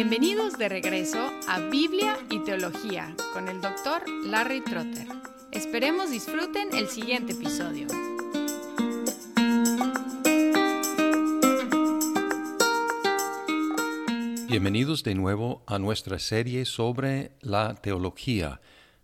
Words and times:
Bienvenidos 0.00 0.56
de 0.56 0.68
regreso 0.68 1.32
a 1.48 1.58
Biblia 1.58 2.16
y 2.30 2.38
Teología 2.44 3.16
con 3.32 3.48
el 3.48 3.60
doctor 3.60 4.08
Larry 4.26 4.60
Trotter. 4.60 5.08
Esperemos 5.50 6.12
disfruten 6.12 6.68
el 6.72 6.86
siguiente 6.86 7.32
episodio. 7.32 7.88
Bienvenidos 14.46 15.02
de 15.02 15.16
nuevo 15.16 15.64
a 15.66 15.80
nuestra 15.80 16.20
serie 16.20 16.64
sobre 16.64 17.32
la 17.40 17.74
teología, 17.74 18.60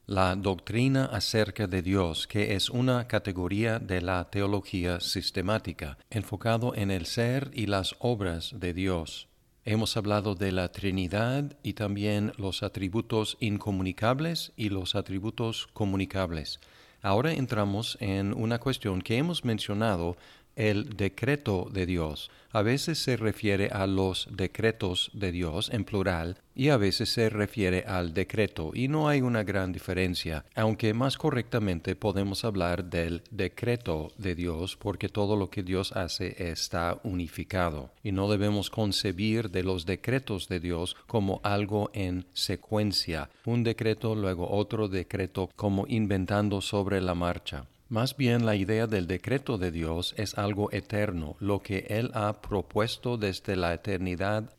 la 0.06 0.36
doctrina 0.36 1.06
acerca 1.06 1.66
de 1.66 1.82
Dios, 1.82 2.28
que 2.28 2.54
es 2.54 2.70
una 2.70 3.08
categoría 3.08 3.80
de 3.80 4.00
la 4.00 4.30
teología 4.30 5.00
sistemática, 5.00 5.98
enfocado 6.08 6.72
en 6.76 6.92
el 6.92 7.06
ser 7.06 7.50
y 7.52 7.66
las 7.66 7.96
obras 7.98 8.52
de 8.54 8.72
Dios. 8.74 9.26
Hemos 9.66 9.96
hablado 9.96 10.34
de 10.34 10.52
la 10.52 10.70
Trinidad 10.72 11.56
y 11.62 11.72
también 11.72 12.34
los 12.36 12.62
atributos 12.62 13.38
incomunicables 13.40 14.52
y 14.58 14.68
los 14.68 14.94
atributos 14.94 15.68
comunicables. 15.72 16.60
Ahora 17.00 17.32
entramos 17.32 17.96
en 18.00 18.34
una 18.34 18.58
cuestión 18.58 19.00
que 19.00 19.16
hemos 19.16 19.42
mencionado 19.42 20.18
el 20.56 20.96
decreto 20.96 21.68
de 21.72 21.86
Dios. 21.86 22.30
A 22.52 22.62
veces 22.62 22.98
se 22.98 23.16
refiere 23.16 23.68
a 23.72 23.86
los 23.88 24.28
decretos 24.30 25.10
de 25.12 25.32
Dios 25.32 25.70
en 25.72 25.84
plural 25.84 26.38
y 26.54 26.68
a 26.68 26.76
veces 26.76 27.08
se 27.08 27.28
refiere 27.28 27.82
al 27.84 28.14
decreto 28.14 28.70
y 28.72 28.86
no 28.86 29.08
hay 29.08 29.22
una 29.22 29.42
gran 29.42 29.72
diferencia, 29.72 30.44
aunque 30.54 30.94
más 30.94 31.18
correctamente 31.18 31.96
podemos 31.96 32.44
hablar 32.44 32.84
del 32.84 33.22
decreto 33.32 34.12
de 34.18 34.36
Dios 34.36 34.76
porque 34.76 35.08
todo 35.08 35.34
lo 35.34 35.50
que 35.50 35.64
Dios 35.64 35.90
hace 35.96 36.50
está 36.50 37.00
unificado 37.02 37.90
y 38.04 38.12
no 38.12 38.30
debemos 38.30 38.70
concebir 38.70 39.50
de 39.50 39.64
los 39.64 39.84
decretos 39.84 40.48
de 40.48 40.60
Dios 40.60 40.96
como 41.08 41.40
algo 41.42 41.90
en 41.92 42.24
secuencia, 42.34 43.30
un 43.46 43.64
decreto 43.64 44.14
luego 44.14 44.48
otro 44.48 44.86
decreto 44.86 45.50
como 45.56 45.86
inventando 45.88 46.60
sobre 46.60 47.00
la 47.00 47.16
marcha. 47.16 47.66
Más 47.88 48.16
bien 48.16 48.46
la 48.46 48.56
idea 48.56 48.86
del 48.86 49.06
decreto 49.06 49.58
de 49.58 49.70
Dios 49.70 50.14
es 50.16 50.38
algo 50.38 50.72
eterno, 50.72 51.36
lo 51.38 51.60
que 51.60 51.86
Él 51.90 52.10
ha 52.14 52.40
propuesto 52.40 53.18
desde 53.18 53.56
la 53.56 53.74
eternidad. 53.74 54.56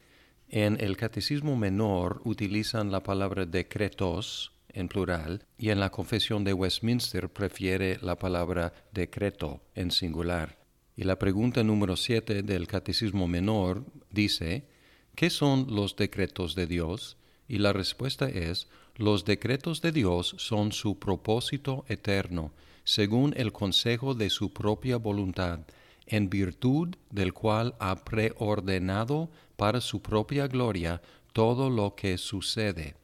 En 0.47 0.79
el 0.79 0.95
Catecismo 0.95 1.55
Menor 1.55 2.21
utilizan 2.23 2.91
la 2.91 3.01
palabra 3.01 3.47
decretos 3.47 4.51
en 4.69 4.87
plural 4.87 5.43
y 5.57 5.71
en 5.71 5.79
la 5.79 5.89
Confesión 5.89 6.43
de 6.43 6.53
Westminster 6.53 7.29
prefiere 7.29 7.97
la 8.01 8.15
palabra 8.15 8.73
decreto 8.91 9.61
en 9.73 9.89
singular. 9.89 10.59
Y 10.95 11.03
la 11.03 11.17
pregunta 11.17 11.63
número 11.63 11.95
7 11.95 12.43
del 12.43 12.67
Catecismo 12.67 13.27
Menor 13.27 13.85
dice, 14.11 14.67
¿qué 15.15 15.31
son 15.31 15.65
los 15.71 15.95
decretos 15.95 16.53
de 16.53 16.67
Dios? 16.67 17.17
Y 17.47 17.57
la 17.57 17.73
respuesta 17.73 18.29
es, 18.29 18.67
los 18.95 19.25
decretos 19.25 19.81
de 19.81 19.91
Dios 19.91 20.35
son 20.37 20.71
su 20.71 20.99
propósito 20.99 21.85
eterno 21.87 22.53
según 22.85 23.33
el 23.35 23.51
consejo 23.51 24.13
de 24.13 24.29
su 24.29 24.53
propia 24.53 24.95
voluntad, 24.97 25.59
en 26.05 26.29
virtud 26.29 26.95
del 27.09 27.33
cual 27.33 27.75
ha 27.79 28.05
preordenado 28.05 29.29
para 29.57 29.81
su 29.81 30.01
propia 30.01 30.47
gloria 30.47 31.01
todo 31.33 31.69
lo 31.69 31.95
que 31.95 32.17
sucede. 32.17 32.95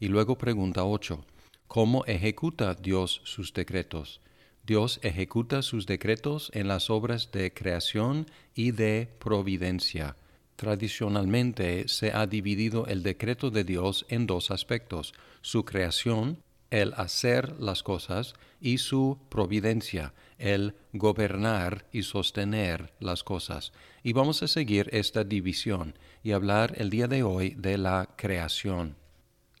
Y 0.00 0.08
luego 0.08 0.36
pregunta 0.36 0.84
8. 0.84 1.24
¿Cómo 1.68 2.04
ejecuta 2.06 2.74
Dios 2.74 3.20
sus 3.24 3.52
decretos? 3.52 4.20
Dios 4.66 4.98
ejecuta 5.02 5.62
sus 5.62 5.86
decretos 5.86 6.50
en 6.54 6.68
las 6.68 6.90
obras 6.90 7.30
de 7.30 7.52
creación 7.52 8.26
y 8.54 8.72
de 8.72 9.08
providencia. 9.18 10.16
Tradicionalmente 10.56 11.88
se 11.88 12.12
ha 12.12 12.26
dividido 12.26 12.86
el 12.86 13.02
decreto 13.02 13.50
de 13.50 13.64
Dios 13.64 14.06
en 14.08 14.26
dos 14.26 14.50
aspectos, 14.50 15.14
su 15.42 15.64
creación 15.64 16.42
el 16.70 16.94
hacer 16.96 17.60
las 17.60 17.82
cosas 17.82 18.34
y 18.60 18.78
su 18.78 19.18
providencia, 19.28 20.14
el 20.38 20.74
gobernar 20.92 21.86
y 21.92 22.02
sostener 22.02 22.92
las 23.00 23.24
cosas. 23.24 23.72
Y 24.02 24.12
vamos 24.12 24.42
a 24.42 24.48
seguir 24.48 24.88
esta 24.92 25.24
división 25.24 25.94
y 26.22 26.32
hablar 26.32 26.74
el 26.76 26.90
día 26.90 27.08
de 27.08 27.22
hoy 27.22 27.50
de 27.50 27.76
la 27.78 28.08
creación. 28.16 28.96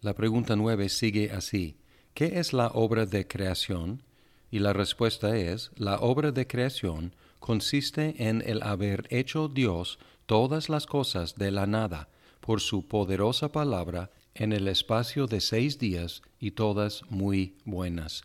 La 0.00 0.14
pregunta 0.14 0.56
nueve 0.56 0.88
sigue 0.88 1.30
así. 1.32 1.76
¿Qué 2.14 2.38
es 2.38 2.52
la 2.52 2.68
obra 2.68 3.06
de 3.06 3.26
creación? 3.26 4.02
Y 4.50 4.58
la 4.58 4.72
respuesta 4.72 5.36
es, 5.36 5.70
la 5.76 5.98
obra 5.98 6.32
de 6.32 6.46
creación 6.46 7.14
consiste 7.38 8.14
en 8.28 8.42
el 8.46 8.62
haber 8.62 9.06
hecho 9.10 9.48
Dios 9.48 9.98
todas 10.26 10.68
las 10.68 10.86
cosas 10.86 11.34
de 11.36 11.50
la 11.50 11.66
nada, 11.66 12.08
por 12.40 12.60
su 12.60 12.86
poderosa 12.86 13.52
palabra 13.52 14.10
en 14.34 14.52
el 14.52 14.68
espacio 14.68 15.26
de 15.26 15.40
seis 15.40 15.78
días 15.78 16.22
y 16.38 16.52
todas 16.52 17.02
muy 17.10 17.56
buenas. 17.64 18.24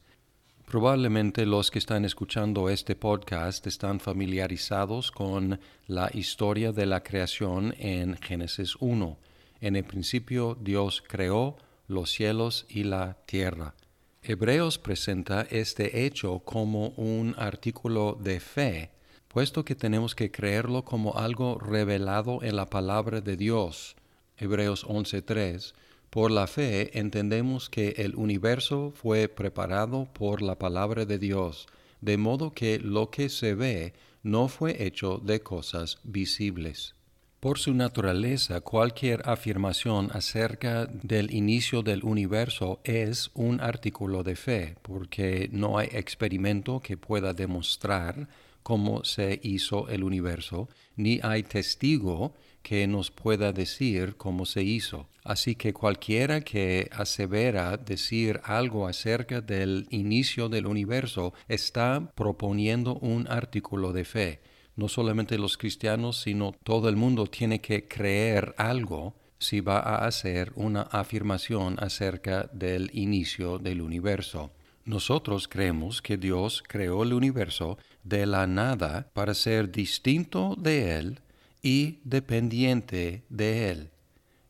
Probablemente 0.66 1.45
los 1.45 1.69
que 1.69 1.79
están 1.79 2.05
escuchando 2.05 2.69
este 2.69 2.95
podcast 2.95 3.67
están 3.67 3.99
familiarizados 3.99 5.11
con 5.11 5.59
la 5.85 6.09
historia 6.13 6.71
de 6.71 6.88
la 6.88 7.03
creación 7.03 7.75
en 7.77 8.17
Génesis 8.17 8.75
1. 8.79 9.17
En 9.61 9.75
el 9.75 9.83
principio 9.83 10.57
Dios 10.59 11.03
creó 11.07 11.57
los 11.88 12.09
cielos 12.09 12.66
y 12.67 12.83
la 12.83 13.17
tierra. 13.25 13.75
Hebreos 14.23 14.79
presenta 14.79 15.43
este 15.51 16.05
hecho 16.05 16.39
como 16.39 16.89
un 16.97 17.35
artículo 17.37 18.17
de 18.19 18.39
fe, 18.39 18.89
puesto 19.27 19.63
que 19.63 19.75
tenemos 19.75 20.16
que 20.16 20.31
creerlo 20.31 20.83
como 20.83 21.16
algo 21.16 21.59
revelado 21.59 22.41
en 22.41 22.55
la 22.55 22.66
palabra 22.66 23.22
de 23.22 23.37
Dios. 23.37 23.95
Hebreos 24.37 24.83
11.3 24.87 25.73
por 26.15 26.31
la 26.31 26.47
fe 26.47 26.97
entendemos 26.97 27.69
que 27.69 27.95
el 27.97 28.15
universo 28.15 28.93
fue 28.95 29.27
preparado 29.27 30.07
por 30.13 30.41
la 30.41 30.57
palabra 30.57 31.03
de 31.03 31.19
Dios, 31.19 31.67
de 31.99 32.15
modo 32.15 32.53
que 32.53 32.79
lo 32.79 33.09
que 33.09 33.27
se 33.27 33.53
ve 33.53 33.91
no 34.23 34.47
fue 34.47 34.85
hecho 34.85 35.17
de 35.17 35.41
cosas 35.41 35.99
visibles. 36.05 36.95
Por 37.41 37.59
su 37.59 37.73
naturaleza, 37.73 38.61
cualquier 38.61 39.27
afirmación 39.27 40.09
acerca 40.13 40.85
del 40.85 41.33
inicio 41.33 41.81
del 41.81 42.05
universo 42.05 42.79
es 42.85 43.29
un 43.33 43.59
artículo 43.59 44.23
de 44.23 44.37
fe, 44.37 44.75
porque 44.83 45.49
no 45.51 45.77
hay 45.77 45.89
experimento 45.91 46.79
que 46.79 46.95
pueda 46.95 47.33
demostrar 47.33 48.29
cómo 48.65 49.03
se 49.03 49.39
hizo 49.43 49.89
el 49.89 50.03
universo, 50.03 50.69
ni 50.95 51.19
hay 51.21 51.43
testigo 51.43 52.33
que 52.63 52.87
nos 52.87 53.11
pueda 53.11 53.53
decir 53.53 54.15
cómo 54.17 54.47
se 54.47 54.63
hizo. 54.63 55.07
Así 55.23 55.53
que 55.53 55.71
cualquiera 55.71 56.41
que 56.41 56.89
asevera 56.91 57.77
decir 57.77 58.41
algo 58.43 58.87
acerca 58.87 59.39
del 59.39 59.85
inicio 59.91 60.49
del 60.49 60.65
universo 60.65 61.35
está 61.47 62.11
proponiendo 62.15 62.95
un 62.95 63.27
artículo 63.27 63.93
de 63.93 64.03
fe. 64.03 64.41
No 64.75 64.87
solamente 64.87 65.37
los 65.37 65.59
cristianos, 65.59 66.21
sino 66.21 66.51
todo 66.63 66.89
el 66.89 66.95
mundo 66.95 67.27
tiene 67.27 67.61
que 67.61 67.87
creer 67.87 68.55
algo 68.57 69.13
si 69.37 69.61
va 69.61 69.77
a 69.77 70.07
hacer 70.07 70.51
una 70.55 70.81
afirmación 70.81 71.75
acerca 71.79 72.49
del 72.51 72.89
inicio 72.93 73.59
del 73.59 73.81
universo. 73.81 74.49
Nosotros 74.85 75.47
creemos 75.47 76.00
que 76.00 76.16
Dios 76.16 76.63
creó 76.66 77.01
el 77.01 77.13
universo 77.13 77.79
de 78.03 78.28
la 78.28 78.46
nada 78.46 79.09
para 79.13 79.34
ser 79.34 79.72
distinto 79.72 80.56
de 80.59 80.96
Él 80.97 81.19
y 81.63 82.01
dependiente 82.03 83.25
de 83.29 83.72
Él. 83.72 83.90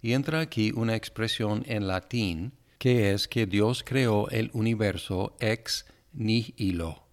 Y 0.01 0.11
entra 0.11 0.41
aquí 0.41 0.73
una 0.75 0.95
expresión 0.95 1.63
en 1.67 1.87
latín 1.87 2.51
que 2.77 3.13
es 3.13 3.29
que 3.29 3.45
Dios 3.45 3.81
creó 3.83 4.29
el 4.29 4.51
universo 4.53 5.37
ex 5.39 5.85
nihilo. 6.11 7.07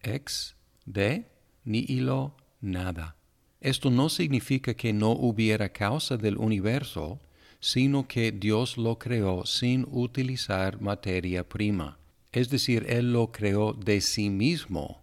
Ex 0.00 0.54
de 0.86 1.26
nihilo 1.64 2.36
nada. 2.60 3.16
Esto 3.60 3.90
no 3.90 4.08
significa 4.08 4.74
que 4.74 4.92
no 4.92 5.10
hubiera 5.10 5.70
causa 5.70 6.16
del 6.16 6.38
universo, 6.38 7.18
sino 7.58 8.06
que 8.06 8.32
Dios 8.32 8.78
lo 8.78 8.96
creó 8.98 9.44
sin 9.44 9.86
utilizar 9.90 10.80
materia 10.80 11.46
prima. 11.46 11.99
Es 12.32 12.50
decir, 12.50 12.86
Él 12.88 13.12
lo 13.12 13.32
creó 13.32 13.72
de 13.72 14.00
sí 14.00 14.30
mismo 14.30 15.00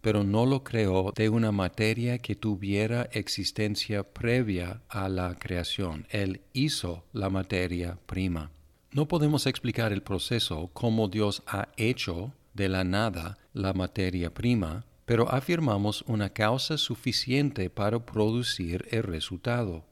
pero 0.00 0.24
no 0.24 0.46
lo 0.46 0.64
creó 0.64 1.12
de 1.14 1.28
una 1.28 1.52
materia 1.52 2.18
que 2.18 2.34
tuviera 2.34 3.08
existencia 3.12 4.04
previa 4.04 4.80
a 4.88 5.08
la 5.08 5.34
creación. 5.34 6.06
Él 6.10 6.40
hizo 6.52 7.04
la 7.12 7.30
materia 7.30 7.98
prima. 8.06 8.50
No 8.92 9.06
podemos 9.08 9.46
explicar 9.46 9.92
el 9.92 10.02
proceso 10.02 10.70
como 10.72 11.08
Dios 11.08 11.42
ha 11.46 11.68
hecho 11.76 12.32
de 12.54 12.68
la 12.68 12.84
nada 12.84 13.38
la 13.52 13.72
materia 13.72 14.32
prima, 14.32 14.86
pero 15.04 15.30
afirmamos 15.30 16.02
una 16.06 16.30
causa 16.30 16.78
suficiente 16.78 17.70
para 17.70 17.98
producir 17.98 18.86
el 18.90 19.02
resultado, 19.02 19.84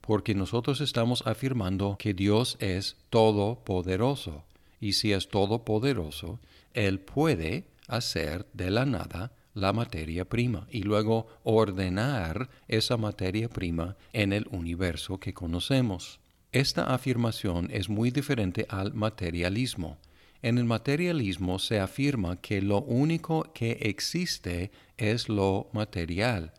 porque 0.00 0.34
nosotros 0.34 0.80
estamos 0.80 1.26
afirmando 1.26 1.96
que 1.98 2.12
Dios 2.12 2.56
es 2.60 2.96
todopoderoso, 3.08 4.44
y 4.84 4.92
si 4.92 5.14
es 5.14 5.28
todopoderoso, 5.28 6.40
Él 6.74 7.00
puede 7.00 7.64
hacer 7.88 8.46
de 8.52 8.70
la 8.70 8.84
nada 8.84 9.32
la 9.54 9.72
materia 9.72 10.26
prima 10.26 10.66
y 10.70 10.82
luego 10.82 11.26
ordenar 11.42 12.50
esa 12.68 12.98
materia 12.98 13.48
prima 13.48 13.96
en 14.12 14.34
el 14.34 14.46
universo 14.50 15.18
que 15.18 15.32
conocemos. 15.32 16.20
Esta 16.52 16.92
afirmación 16.92 17.70
es 17.72 17.88
muy 17.88 18.10
diferente 18.10 18.66
al 18.68 18.92
materialismo. 18.92 19.96
En 20.42 20.58
el 20.58 20.64
materialismo 20.64 21.58
se 21.58 21.80
afirma 21.80 22.36
que 22.42 22.60
lo 22.60 22.82
único 22.82 23.54
que 23.54 23.78
existe 23.80 24.70
es 24.98 25.30
lo 25.30 25.70
material. 25.72 26.52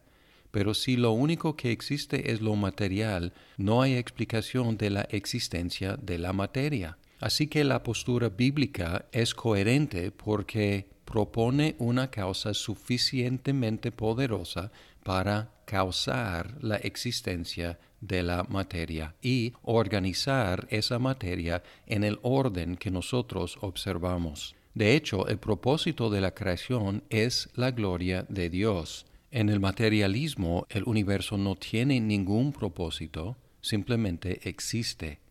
Pero 0.50 0.74
si 0.74 0.98
lo 0.98 1.12
único 1.12 1.56
que 1.56 1.72
existe 1.72 2.31
es 2.31 2.42
lo 2.42 2.56
material, 2.56 3.33
no 3.57 3.83
hay 3.83 3.94
explicación 3.94 4.77
de 4.77 4.89
la 4.89 5.01
existencia 5.12 5.95
de 5.95 6.18
la 6.18 6.33
materia. 6.33 6.98
Así 7.25 7.48
que 7.48 7.63
la 7.63 7.81
postura 7.81 8.30
bíblica 8.30 9.07
es 9.12 9.33
coherente 9.33 10.12
porque 10.12 10.86
propone 11.06 11.75
una 11.80 12.12
causa 12.12 12.54
suficientemente 12.54 13.92
poderosa 13.92 14.72
para 15.04 15.50
causar 15.66 16.56
la 16.62 16.75
existencia 16.75 17.80
de 18.00 18.22
la 18.22 18.44
materia 18.44 19.16
y 19.24 19.54
organizar 19.63 20.68
esa 20.69 21.00
materia 21.00 21.63
en 21.88 22.04
el 22.04 22.19
orden 22.22 22.77
que 22.77 22.92
nosotros 22.92 23.57
observamos. 23.62 24.56
De 24.75 24.95
hecho, 24.95 25.27
el 25.27 25.39
propósito 25.39 26.12
de 26.12 26.22
la 26.22 26.36
creación 26.36 27.06
es 27.10 27.50
la 27.56 27.72
gloria 27.72 28.27
de 28.30 28.51
Dios. 28.51 29.07
En 29.31 29.50
el 29.50 29.60
materialismo, 29.60 30.68
el 30.69 30.83
universo 30.83 31.39
no 31.39 31.56
tiene 31.56 32.00
ningún 32.00 32.54
propósito, 32.54 33.36
simplemente 33.62 34.48
existe. 34.48 35.25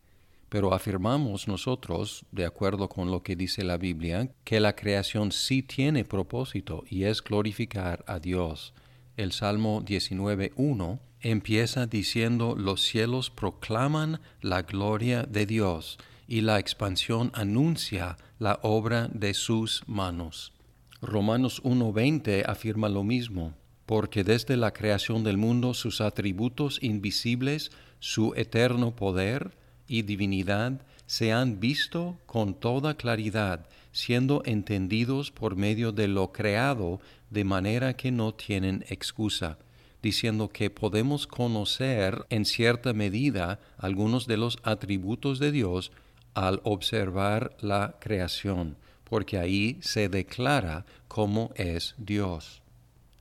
Pero 0.55 0.73
afirmamos 0.73 1.49
nosotros, 1.49 2.23
de 2.31 2.45
acuerdo 2.45 2.87
con 2.87 3.11
lo 3.11 3.21
que 3.23 3.35
dice 3.35 3.65
la 3.65 3.75
Biblia, 3.75 4.29
que 4.45 4.61
la 4.61 4.73
creación 4.73 5.33
sí 5.33 5.61
tiene 5.61 6.05
propósito 6.05 6.85
y 6.89 7.03
es 7.03 7.21
glorificar 7.21 8.05
a 8.07 8.19
Dios. 8.19 8.73
El 9.17 9.33
Salmo 9.33 9.81
19.1 9.83 10.99
empieza 11.19 11.87
diciendo 11.87 12.55
los 12.57 12.83
cielos 12.83 13.29
proclaman 13.29 14.21
la 14.39 14.61
gloria 14.61 15.23
de 15.23 15.45
Dios 15.45 15.97
y 16.25 16.39
la 16.39 16.57
expansión 16.57 17.31
anuncia 17.33 18.15
la 18.39 18.57
obra 18.61 19.09
de 19.11 19.33
sus 19.33 19.83
manos. 19.87 20.53
Romanos 21.01 21.61
1.20 21.63 22.45
afirma 22.47 22.87
lo 22.87 23.03
mismo, 23.03 23.55
porque 23.85 24.23
desde 24.23 24.55
la 24.55 24.71
creación 24.71 25.25
del 25.25 25.37
mundo 25.37 25.73
sus 25.73 25.99
atributos 25.99 26.79
invisibles, 26.81 27.71
su 27.99 28.33
eterno 28.37 28.95
poder 28.95 29.64
y 29.87 30.01
divinidad 30.03 30.81
se 31.05 31.31
han 31.31 31.59
visto 31.59 32.17
con 32.25 32.53
toda 32.53 32.95
claridad, 32.95 33.67
siendo 33.91 34.41
entendidos 34.45 35.31
por 35.31 35.55
medio 35.55 35.91
de 35.91 36.07
lo 36.07 36.31
creado, 36.31 36.99
de 37.29 37.43
manera 37.43 37.95
que 37.95 38.11
no 38.11 38.33
tienen 38.33 38.85
excusa 38.89 39.57
diciendo 40.05 40.49
que 40.49 40.69
podemos 40.69 41.25
conocer 41.25 42.27
en 42.29 42.45
cierta 42.45 42.93
medida 42.93 43.59
algunos 43.75 44.27
de 44.27 44.37
los 44.37 44.59
atributos 44.61 45.39
de 45.39 45.51
Dios 45.51 45.91
al 46.35 46.61
observar 46.63 47.57
la 47.59 47.95
creación, 47.99 48.77
porque 49.03 49.39
ahí 49.39 49.79
se 49.81 50.07
declara 50.07 50.85
cómo 51.07 51.49
es 51.55 51.95
Dios. 51.97 52.61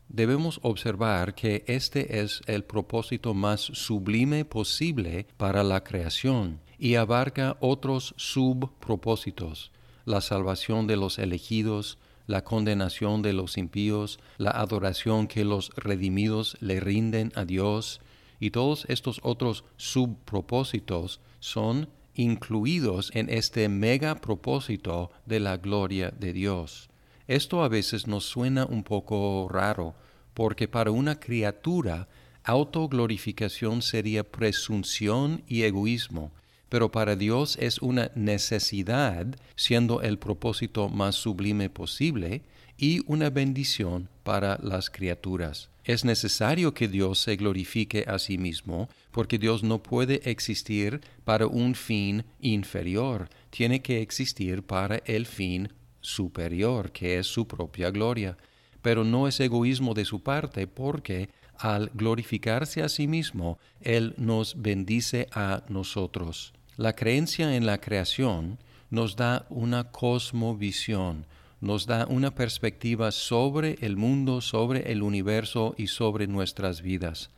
Debemos 0.09 0.61
observar 0.63 1.35
que 1.35 1.65
este 1.67 2.21
es 2.21 2.41
el 2.47 2.65
propósito 2.65 3.35
más 3.35 3.61
sublime 3.61 4.45
posible 4.45 5.27
para 5.37 5.63
la 5.63 5.83
creación 5.83 6.61
y 6.79 6.97
abarca 6.97 7.57
otros 7.61 8.15
subpropósitos, 8.17 9.73
la 10.05 10.21
salvación 10.21 10.87
de 10.87 10.97
los 10.97 11.19
elegidos, 11.19 11.99
la 12.27 12.45
condenación 12.45 13.23
de 13.23 13.33
los 13.33 13.59
impíos, 13.59 14.19
la 14.39 14.51
adoración 14.51 15.27
que 15.27 15.45
los 15.45 15.71
redimidos 15.77 16.57
le 16.61 16.81
rinden 16.81 17.33
a 17.35 17.45
Dios, 17.45 18.01
y 18.41 18.51
todos 18.51 18.85
estos 18.89 19.21
otros 19.23 19.65
subpropósitos 19.77 21.21
son 21.41 21.89
incluidos 22.15 23.11
en 23.15 23.29
este 23.29 23.69
mega 23.69 24.17
propósito 24.17 25.11
de 25.27 25.41
la 25.41 25.57
gloria 25.57 26.11
de 26.11 26.33
Dios. 26.33 26.89
Esto 27.27 27.63
a 27.65 27.69
veces 27.69 28.07
nos 28.07 28.25
suena 28.25 28.67
un 28.67 28.85
poco 28.85 29.49
raro, 29.51 29.95
porque 30.35 30.69
para 30.69 30.91
una 30.91 31.19
criatura 31.19 32.09
autoglorificación 32.43 33.81
sería 33.81 34.25
presunción 34.25 35.43
y 35.49 35.63
egoísmo, 35.63 36.33
pero 36.69 36.91
para 36.91 37.17
Dios 37.17 37.57
es 37.61 37.81
una 37.81 38.11
necesidad, 38.15 39.27
siendo 39.57 40.03
el 40.03 40.19
propósito 40.19 40.89
más 40.91 41.15
sublime 41.15 41.71
posible, 41.71 42.43
y 42.77 43.01
una 43.07 43.31
bendición 43.31 44.11
para 44.23 44.59
las 44.63 44.91
criaturas. 44.91 45.71
Es 45.85 46.05
necesario 46.05 46.75
que 46.75 46.89
Dios 46.89 47.21
se 47.21 47.37
glorifique 47.37 48.05
a 48.07 48.19
sí 48.19 48.37
mismo, 48.37 48.89
porque 49.13 49.39
Dios 49.39 49.63
no 49.63 49.83
puede 49.83 50.29
existir 50.29 51.01
para 51.25 51.47
un 51.47 51.75
fin 51.75 52.25
inferior, 52.41 53.29
tiene 53.51 53.81
que 53.81 54.03
existir 54.03 54.63
para 54.63 54.97
el 55.07 55.27
fin 55.27 55.71
superior, 56.05 56.93
que 56.93 57.19
es 57.19 57.27
su 57.27 57.49
propia 57.49 57.91
gloria. 57.91 58.37
Pero 58.83 59.03
no 59.03 59.27
es 59.27 59.41
egoísmo 59.41 59.95
de 59.95 60.05
su 60.05 60.23
parte, 60.23 60.67
porque 60.67 61.31
al 61.59 61.91
glorificarse 61.95 62.83
a 62.83 62.89
sí 62.89 63.09
mismo, 63.09 63.59
Él 63.81 64.15
nos 64.19 64.61
bendice 64.61 65.29
a 65.33 65.63
nosotros. 65.69 66.53
La 66.77 66.95
creencia 66.95 67.57
en 67.57 67.67
la 67.67 67.81
creación 67.81 68.59
nos 68.91 69.17
da 69.17 69.47
una 69.49 69.91
cosmovisión, 69.91 71.27
nos 71.61 71.87
da 71.87 72.07
una 72.07 72.35
perspectiva 72.35 73.11
sobre 73.11 73.79
el 73.81 73.97
mundo, 73.97 74.41
sobre 74.41 74.93
el 74.93 75.03
universo 75.03 75.75
y 75.79 75.87
sobre 75.87 76.27
nuestras 76.27 76.83
vidas. 76.83 77.31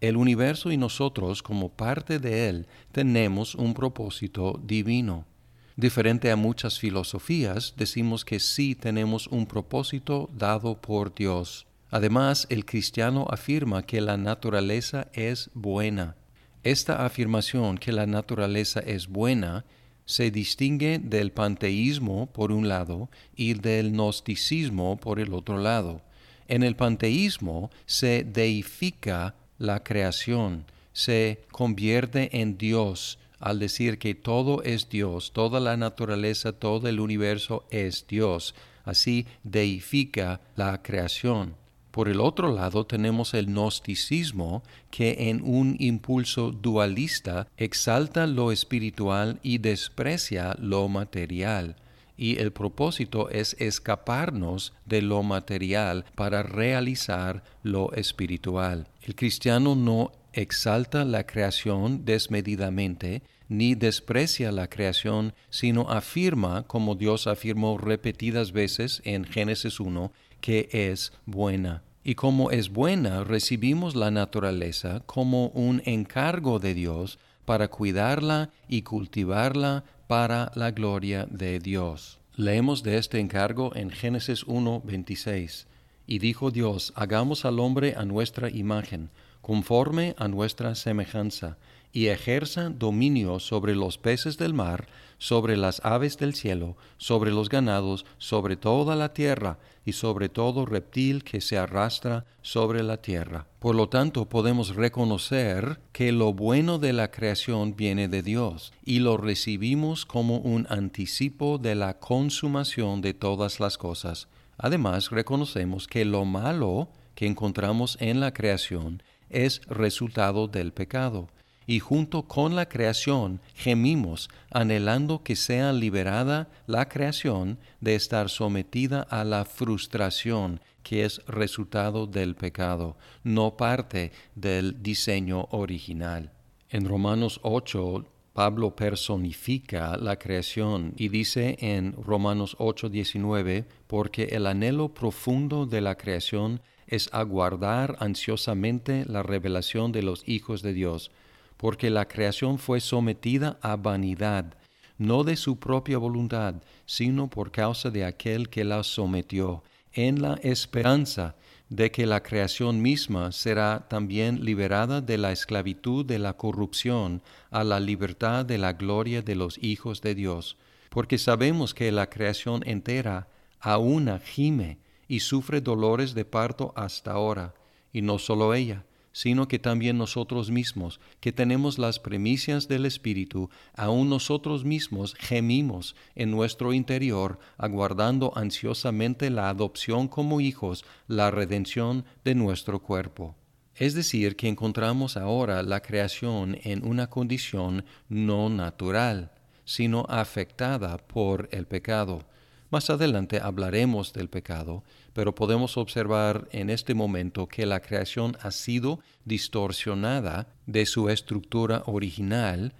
El 0.00 0.16
universo 0.16 0.72
y 0.72 0.78
nosotros, 0.78 1.42
como 1.42 1.68
parte 1.68 2.18
de 2.18 2.48
él, 2.48 2.66
tenemos 2.90 3.54
un 3.54 3.74
propósito 3.74 4.58
divino. 4.64 5.26
Diferente 5.76 6.30
a 6.30 6.36
muchas 6.36 6.78
filosofías, 6.78 7.74
decimos 7.76 8.24
que 8.24 8.40
sí 8.40 8.74
tenemos 8.74 9.26
un 9.28 9.46
propósito 9.46 10.28
dado 10.32 10.80
por 10.80 11.14
Dios. 11.14 11.66
Además, 11.90 12.46
el 12.50 12.64
cristiano 12.64 13.26
afirma 13.30 13.82
que 13.82 14.00
la 14.00 14.16
naturaleza 14.16 15.08
es 15.12 15.50
buena 15.54 16.16
esta 16.62 17.06
afirmación 17.06 17.78
que 17.78 17.90
la 17.90 18.06
naturaleza 18.06 18.80
es 18.80 19.08
buena 19.08 19.64
se 20.04 20.30
distingue 20.30 20.98
del 20.98 21.32
panteísmo 21.32 22.26
por 22.26 22.52
un 22.52 22.68
lado 22.68 23.08
y 23.34 23.54
del 23.54 23.92
gnosticismo 23.92 24.98
por 24.98 25.20
el 25.20 25.32
otro 25.32 25.56
lado. 25.56 26.02
En 26.48 26.62
el 26.62 26.76
panteísmo 26.76 27.70
se 27.86 28.24
deifica 28.24 29.36
la 29.56 29.82
creación, 29.82 30.66
se 30.92 31.40
convierte 31.50 32.40
en 32.40 32.58
Dios 32.58 33.18
al 33.40 33.58
decir 33.58 33.98
que 33.98 34.14
todo 34.14 34.62
es 34.62 34.88
Dios, 34.88 35.32
toda 35.32 35.58
la 35.58 35.76
naturaleza, 35.76 36.52
todo 36.52 36.88
el 36.88 37.00
universo 37.00 37.64
es 37.70 38.06
Dios. 38.06 38.54
Así 38.84 39.26
deifica 39.42 40.40
la 40.56 40.82
creación. 40.82 41.56
Por 41.90 42.08
el 42.08 42.20
otro 42.20 42.52
lado 42.54 42.86
tenemos 42.86 43.34
el 43.34 43.46
gnosticismo 43.46 44.62
que 44.90 45.28
en 45.30 45.42
un 45.42 45.76
impulso 45.80 46.52
dualista 46.52 47.48
exalta 47.56 48.28
lo 48.28 48.52
espiritual 48.52 49.40
y 49.42 49.58
desprecia 49.58 50.54
lo 50.60 50.88
material, 50.88 51.74
y 52.16 52.38
el 52.38 52.52
propósito 52.52 53.28
es 53.30 53.56
escaparnos 53.58 54.72
de 54.86 55.02
lo 55.02 55.22
material 55.24 56.04
para 56.14 56.44
realizar 56.44 57.42
lo 57.64 57.92
espiritual. 57.94 58.86
El 59.02 59.16
cristiano 59.16 59.74
no 59.74 60.12
exalta 60.32 61.04
la 61.04 61.26
creación 61.26 62.04
desmedidamente, 62.04 63.22
ni 63.48 63.74
desprecia 63.74 64.52
la 64.52 64.68
creación, 64.68 65.34
sino 65.50 65.90
afirma, 65.90 66.62
como 66.64 66.94
Dios 66.94 67.26
afirmó 67.26 67.78
repetidas 67.78 68.52
veces 68.52 69.02
en 69.04 69.24
Génesis 69.24 69.80
1, 69.80 70.12
que 70.40 70.68
es 70.72 71.12
buena. 71.26 71.82
Y 72.02 72.14
como 72.14 72.50
es 72.50 72.70
buena, 72.70 73.24
recibimos 73.24 73.94
la 73.94 74.10
naturaleza 74.10 75.02
como 75.06 75.48
un 75.48 75.82
encargo 75.84 76.58
de 76.58 76.74
Dios 76.74 77.18
para 77.44 77.68
cuidarla 77.68 78.50
y 78.68 78.82
cultivarla 78.82 79.84
para 80.06 80.50
la 80.54 80.70
gloria 80.70 81.26
de 81.30 81.58
Dios. 81.58 82.20
Leemos 82.36 82.82
de 82.82 82.96
este 82.96 83.18
encargo 83.18 83.74
en 83.76 83.90
Génesis 83.90 84.44
1:26. 84.46 85.66
Y 86.10 86.18
dijo 86.18 86.50
Dios, 86.50 86.92
hagamos 86.96 87.44
al 87.44 87.60
hombre 87.60 87.94
a 87.96 88.04
nuestra 88.04 88.50
imagen, 88.50 89.10
conforme 89.40 90.16
a 90.18 90.26
nuestra 90.26 90.74
semejanza, 90.74 91.56
y 91.92 92.08
ejerza 92.08 92.68
dominio 92.68 93.38
sobre 93.38 93.76
los 93.76 93.96
peces 93.96 94.36
del 94.36 94.52
mar, 94.52 94.88
sobre 95.18 95.56
las 95.56 95.80
aves 95.84 96.18
del 96.18 96.34
cielo, 96.34 96.76
sobre 96.96 97.30
los 97.30 97.48
ganados, 97.48 98.06
sobre 98.18 98.56
toda 98.56 98.96
la 98.96 99.12
tierra, 99.12 99.60
y 99.84 99.92
sobre 99.92 100.28
todo 100.28 100.66
reptil 100.66 101.22
que 101.22 101.40
se 101.40 101.56
arrastra 101.56 102.26
sobre 102.42 102.82
la 102.82 102.96
tierra. 102.96 103.46
Por 103.60 103.76
lo 103.76 103.88
tanto, 103.88 104.28
podemos 104.28 104.74
reconocer 104.74 105.78
que 105.92 106.10
lo 106.10 106.32
bueno 106.32 106.80
de 106.80 106.92
la 106.92 107.12
creación 107.12 107.76
viene 107.76 108.08
de 108.08 108.24
Dios, 108.24 108.72
y 108.84 108.98
lo 108.98 109.16
recibimos 109.16 110.06
como 110.06 110.38
un 110.38 110.66
anticipo 110.70 111.58
de 111.58 111.76
la 111.76 112.00
consumación 112.00 113.00
de 113.00 113.14
todas 113.14 113.60
las 113.60 113.78
cosas. 113.78 114.26
Además, 114.62 115.10
reconocemos 115.10 115.86
que 115.86 116.04
lo 116.04 116.26
malo 116.26 116.90
que 117.14 117.26
encontramos 117.26 117.96
en 117.98 118.20
la 118.20 118.32
creación 118.34 119.02
es 119.30 119.62
resultado 119.66 120.48
del 120.48 120.72
pecado 120.72 121.28
y 121.66 121.78
junto 121.78 122.24
con 122.24 122.56
la 122.56 122.68
creación 122.68 123.40
gemimos, 123.54 124.28
anhelando 124.50 125.22
que 125.22 125.34
sea 125.34 125.72
liberada 125.72 126.48
la 126.66 126.88
creación 126.88 127.58
de 127.80 127.94
estar 127.94 128.28
sometida 128.28 129.02
a 129.02 129.24
la 129.24 129.44
frustración 129.46 130.60
que 130.82 131.04
es 131.04 131.24
resultado 131.26 132.06
del 132.06 132.34
pecado, 132.34 132.96
no 133.22 133.56
parte 133.56 134.12
del 134.34 134.82
diseño 134.82 135.46
original. 135.52 136.32
En 136.68 136.86
Romanos 136.86 137.40
8, 137.44 138.04
Pablo 138.40 138.74
personifica 138.74 139.98
la 139.98 140.16
creación 140.16 140.94
y 140.96 141.08
dice 141.10 141.58
en 141.60 141.92
Romanos 141.92 142.56
8:19, 142.58 143.66
porque 143.86 144.28
el 144.32 144.46
anhelo 144.46 144.94
profundo 144.94 145.66
de 145.66 145.82
la 145.82 145.96
creación 145.96 146.62
es 146.86 147.10
aguardar 147.12 147.96
ansiosamente 148.00 149.04
la 149.06 149.22
revelación 149.22 149.92
de 149.92 150.02
los 150.02 150.26
hijos 150.26 150.62
de 150.62 150.72
Dios, 150.72 151.10
porque 151.58 151.90
la 151.90 152.08
creación 152.08 152.58
fue 152.58 152.80
sometida 152.80 153.58
a 153.60 153.76
vanidad, 153.76 154.54
no 154.96 155.22
de 155.22 155.36
su 155.36 155.58
propia 155.58 155.98
voluntad, 155.98 156.54
sino 156.86 157.28
por 157.28 157.50
causa 157.50 157.90
de 157.90 158.06
aquel 158.06 158.48
que 158.48 158.64
la 158.64 158.84
sometió, 158.84 159.62
en 159.92 160.22
la 160.22 160.40
esperanza 160.42 161.36
de 161.70 161.92
que 161.92 162.04
la 162.04 162.22
creación 162.22 162.82
misma 162.82 163.30
será 163.30 163.86
también 163.88 164.44
liberada 164.44 165.00
de 165.00 165.16
la 165.16 165.30
esclavitud 165.30 166.04
de 166.04 166.18
la 166.18 166.36
corrupción 166.36 167.22
a 167.50 167.62
la 167.62 167.78
libertad 167.78 168.44
de 168.44 168.58
la 168.58 168.72
gloria 168.72 169.22
de 169.22 169.36
los 169.36 169.56
hijos 169.62 170.02
de 170.02 170.16
Dios, 170.16 170.58
porque 170.90 171.16
sabemos 171.16 171.72
que 171.72 171.92
la 171.92 172.10
creación 172.10 172.62
entera 172.66 173.28
aúna 173.60 174.18
gime 174.18 174.78
y 175.06 175.20
sufre 175.20 175.60
dolores 175.60 176.12
de 176.14 176.24
parto 176.24 176.72
hasta 176.74 177.12
ahora, 177.12 177.54
y 177.92 178.02
no 178.02 178.18
solo 178.18 178.52
ella, 178.52 178.84
sino 179.12 179.48
que 179.48 179.58
también 179.58 179.98
nosotros 179.98 180.50
mismos, 180.50 181.00
que 181.20 181.32
tenemos 181.32 181.78
las 181.78 181.98
primicias 181.98 182.68
del 182.68 182.86
Espíritu, 182.86 183.50
aun 183.74 184.08
nosotros 184.08 184.64
mismos 184.64 185.14
gemimos 185.18 185.96
en 186.14 186.30
nuestro 186.30 186.72
interior, 186.72 187.38
aguardando 187.58 188.32
ansiosamente 188.36 189.30
la 189.30 189.48
adopción 189.48 190.08
como 190.08 190.40
hijos, 190.40 190.84
la 191.06 191.30
redención 191.30 192.04
de 192.24 192.34
nuestro 192.34 192.80
cuerpo. 192.80 193.36
Es 193.74 193.94
decir, 193.94 194.36
que 194.36 194.48
encontramos 194.48 195.16
ahora 195.16 195.62
la 195.62 195.80
creación 195.80 196.58
en 196.64 196.86
una 196.86 197.08
condición 197.08 197.84
no 198.08 198.50
natural, 198.50 199.32
sino 199.64 200.04
afectada 200.08 200.98
por 200.98 201.48
el 201.52 201.66
pecado. 201.66 202.24
Más 202.70 202.88
adelante 202.88 203.40
hablaremos 203.42 204.12
del 204.12 204.28
pecado, 204.28 204.84
pero 205.12 205.34
podemos 205.34 205.76
observar 205.76 206.48
en 206.52 206.70
este 206.70 206.94
momento 206.94 207.48
que 207.48 207.66
la 207.66 207.80
creación 207.80 208.36
ha 208.42 208.52
sido 208.52 209.00
distorsionada 209.24 210.46
de 210.66 210.86
su 210.86 211.08
estructura 211.08 211.82
original. 211.86 212.72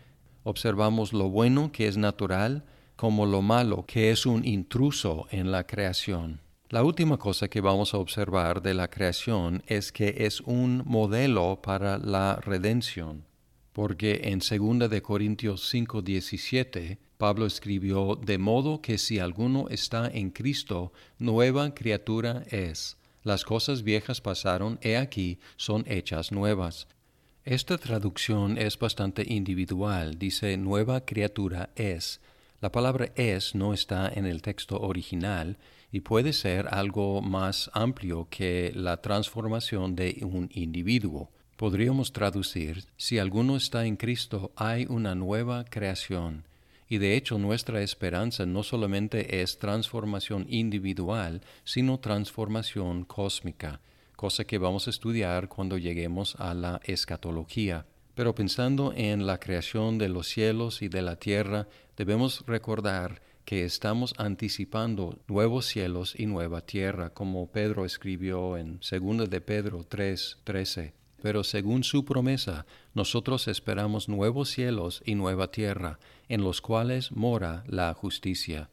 Observamos 0.45 1.13
lo 1.13 1.29
bueno 1.29 1.73
que 1.73 1.89
es 1.89 1.97
natural 1.97 2.65
como 2.95 3.27
lo 3.27 3.43
malo 3.43 3.85
que 3.85 4.13
es 4.13 4.27
un 4.27 4.47
intruso 4.47 5.27
en 5.31 5.51
la 5.51 5.67
creación. 5.67 6.41
La 6.69 6.85
última 6.85 7.17
cosa 7.17 7.49
que 7.49 7.61
vamos 7.61 7.93
a 7.93 7.99
observar 7.99 8.63
de 8.63 8.75
la 8.75 8.89
creación 8.89 9.65
es 9.67 9.91
que 9.91 10.15
es 10.19 10.41
un 10.43 10.85
modelo 10.87 11.61
para 11.61 11.99
la 11.99 12.37
redención, 12.37 13.25
porque 13.73 14.21
en 14.25 14.41
2 14.41 14.91
de 14.91 15.03
Corintios 15.03 15.73
5:17 15.73 16.99
Pablo 17.21 17.45
escribió, 17.45 18.17
de 18.17 18.39
modo 18.39 18.81
que 18.81 18.97
si 18.97 19.19
alguno 19.19 19.69
está 19.69 20.09
en 20.09 20.31
Cristo, 20.31 20.93
nueva 21.19 21.75
criatura 21.75 22.45
es. 22.51 22.97
Las 23.23 23.45
cosas 23.45 23.83
viejas 23.83 24.23
pasaron, 24.23 24.79
he 24.81 24.97
aquí, 24.97 25.39
son 25.57 25.85
hechas 25.87 26.33
nuevas. 26.33 26.89
Esta 27.45 27.77
traducción 27.77 28.57
es 28.57 28.79
bastante 28.79 29.23
individual, 29.27 30.19
dice 30.19 30.57
nueva 30.57 31.05
criatura 31.05 31.69
es. 31.77 32.23
La 32.63 32.73
palabra 32.73 33.13
es 33.15 33.55
no 33.55 33.75
está 33.75 34.09
en 34.09 34.25
el 34.25 34.41
texto 34.41 34.81
original 34.81 35.59
y 35.93 36.01
puede 36.01 36.33
ser 36.33 36.69
algo 36.69 37.21
más 37.21 37.71
amplio 37.75 38.29
que 38.31 38.73
la 38.75 39.03
transformación 39.03 39.95
de 39.95 40.21
un 40.23 40.49
individuo. 40.53 41.31
Podríamos 41.61 42.15
traducir, 42.15 42.85
si 42.97 43.19
alguno 43.19 43.55
está 43.55 43.85
en 43.85 43.97
Cristo, 43.97 44.51
hay 44.57 44.87
una 44.89 45.15
nueva 45.15 45.67
creación. 45.67 46.47
Y 46.89 46.97
de 46.97 47.19
hecho 47.19 47.37
nuestra 47.37 47.83
esperanza 47.83 48.47
no 48.47 48.63
solamente 48.63 49.43
es 49.43 49.59
transformación 49.59 50.47
individual, 50.49 51.43
sino 51.65 52.01
transformación 52.01 53.05
cósmica, 53.05 53.83
cosa 54.17 54.45
que 54.45 54.57
vamos 54.57 54.87
a 54.87 54.91
estudiar 54.91 55.51
cuando 55.51 55.77
lleguemos 55.77 56.35
a 56.37 56.55
la 56.55 56.81
escatología. 56.85 57.85
Pero 58.15 58.35
pensando 58.35 58.95
en 58.97 59.27
la 59.27 59.39
creación 59.39 59.99
de 59.99 60.09
los 60.09 60.29
cielos 60.29 60.81
y 60.81 60.89
de 60.89 61.03
la 61.03 61.17
tierra, 61.17 61.69
debemos 61.95 62.43
recordar 62.47 63.21
que 63.45 63.67
estamos 63.67 64.15
anticipando 64.17 65.19
nuevos 65.29 65.67
cielos 65.67 66.15
y 66.19 66.25
nueva 66.25 66.63
tierra, 66.63 67.11
como 67.11 67.51
Pedro 67.51 67.85
escribió 67.85 68.57
en 68.57 68.81
2 68.81 69.29
de 69.29 69.41
Pedro 69.43 69.85
3, 69.87 70.39
13. 70.43 71.00
Pero 71.23 71.45
según 71.45 71.85
su 71.85 72.05
promesa, 72.05 72.67
nosotros 72.95 73.49
esperamos 73.49 74.09
nuevos 74.09 74.51
cielos 74.51 75.03
y 75.05 75.15
nueva 75.15 75.51
tierra, 75.51 75.99
en 76.29 76.43
los 76.43 76.61
cuales 76.61 77.13
mora 77.13 77.65
la 77.67 77.93
justicia. 77.95 78.71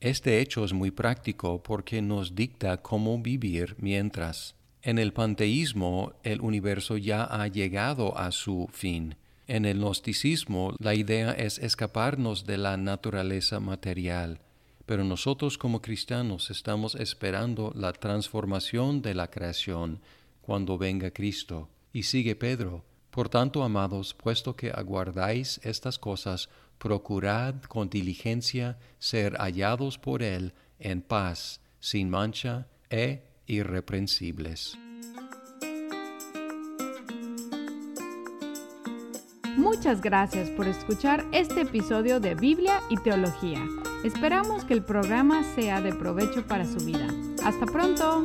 Este 0.00 0.40
hecho 0.40 0.64
es 0.64 0.72
muy 0.72 0.90
práctico 0.90 1.62
porque 1.62 2.02
nos 2.02 2.34
dicta 2.34 2.78
cómo 2.78 3.18
vivir 3.18 3.76
mientras. 3.78 4.56
En 4.82 4.98
el 4.98 5.12
panteísmo 5.12 6.14
el 6.24 6.40
universo 6.40 6.96
ya 6.96 7.22
ha 7.22 7.46
llegado 7.46 8.18
a 8.18 8.32
su 8.32 8.68
fin. 8.72 9.14
En 9.46 9.64
el 9.64 9.78
gnosticismo 9.78 10.74
la 10.80 10.94
idea 10.94 11.30
es 11.30 11.58
escaparnos 11.58 12.46
de 12.46 12.58
la 12.58 12.76
naturaleza 12.76 13.60
material, 13.60 14.40
pero 14.86 15.04
nosotros 15.04 15.56
como 15.56 15.80
cristianos 15.80 16.50
estamos 16.50 16.96
esperando 16.96 17.72
la 17.76 17.92
transformación 17.92 19.02
de 19.02 19.14
la 19.14 19.30
creación 19.30 20.00
cuando 20.40 20.78
venga 20.78 21.12
Cristo. 21.12 21.68
Y 21.92 22.04
sigue 22.04 22.34
Pedro, 22.36 22.84
por 23.10 23.28
tanto, 23.28 23.62
amados, 23.62 24.14
puesto 24.14 24.56
que 24.56 24.70
aguardáis 24.70 25.60
estas 25.62 25.98
cosas, 25.98 26.48
procurad 26.78 27.56
con 27.68 27.90
diligencia 27.90 28.78
ser 28.98 29.36
hallados 29.36 29.98
por 29.98 30.22
Él 30.22 30.54
en 30.78 31.02
paz, 31.02 31.60
sin 31.78 32.08
mancha 32.08 32.66
e 32.88 33.22
irreprensibles. 33.46 34.78
Muchas 39.58 40.00
gracias 40.00 40.48
por 40.50 40.66
escuchar 40.66 41.26
este 41.32 41.60
episodio 41.60 42.18
de 42.18 42.34
Biblia 42.34 42.80
y 42.88 42.96
Teología. 42.96 43.62
Esperamos 44.02 44.64
que 44.64 44.72
el 44.72 44.82
programa 44.82 45.44
sea 45.54 45.82
de 45.82 45.92
provecho 45.92 46.46
para 46.46 46.64
su 46.64 46.78
vida. 46.86 47.06
Hasta 47.44 47.66
pronto. 47.66 48.24